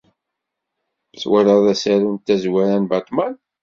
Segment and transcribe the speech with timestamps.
[1.21, 3.33] Twalaḍ asaru n Tazwara n Batman?